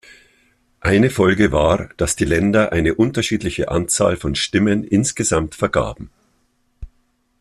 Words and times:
Eine 0.79 1.11
Folge 1.11 1.51
war, 1.51 1.89
dass 1.97 2.15
die 2.15 2.25
Länder 2.25 2.71
eine 2.71 2.95
unterschiedliche 2.95 3.69
Anzahl 3.69 4.17
von 4.17 4.33
Stimmen 4.33 4.83
insgesamt 4.83 5.53
vergaben. 5.53 6.09